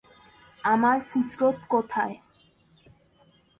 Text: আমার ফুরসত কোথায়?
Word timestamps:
আমার 0.63 0.97
ফুরসত 1.07 1.57
কোথায়? 1.69 2.15